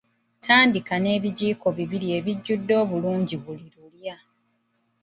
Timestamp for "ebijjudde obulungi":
2.17-3.35